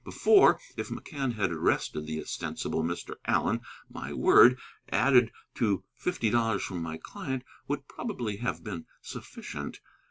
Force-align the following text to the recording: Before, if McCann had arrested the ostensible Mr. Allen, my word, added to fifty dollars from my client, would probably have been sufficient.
Before, 0.03 0.59
if 0.77 0.89
McCann 0.89 1.35
had 1.35 1.51
arrested 1.51 2.07
the 2.07 2.19
ostensible 2.19 2.81
Mr. 2.81 3.17
Allen, 3.25 3.61
my 3.87 4.11
word, 4.13 4.57
added 4.89 5.31
to 5.53 5.83
fifty 5.93 6.31
dollars 6.31 6.63
from 6.63 6.81
my 6.81 6.97
client, 6.97 7.43
would 7.67 7.87
probably 7.87 8.37
have 8.37 8.63
been 8.63 8.87
sufficient. 9.03 9.79